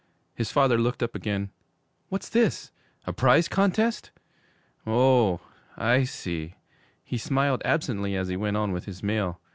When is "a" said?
3.05-3.13